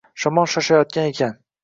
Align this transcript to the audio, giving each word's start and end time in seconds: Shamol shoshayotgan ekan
Shamol 0.21 0.47
shoshayotgan 0.53 1.11
ekan 1.11 1.37